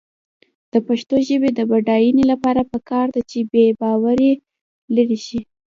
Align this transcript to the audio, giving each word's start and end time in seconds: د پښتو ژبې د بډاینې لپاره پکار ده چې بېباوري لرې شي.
د 0.71 0.73
پښتو 0.87 1.15
ژبې 1.27 1.49
د 1.53 1.59
بډاینې 1.69 2.23
لپاره 2.31 2.61
پکار 2.71 3.07
ده 3.15 3.21
چې 3.29 3.39
بېباوري 3.51 4.31
لرې 4.95 5.19
شي. 5.25 5.39